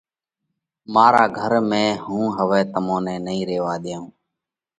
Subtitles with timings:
[0.93, 4.01] مارا گھر ۾ هُون هوَئہ تمون نئہ نئين ريوا ۮيو۔